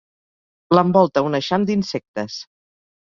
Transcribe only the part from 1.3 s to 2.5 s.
eixam d'insectes.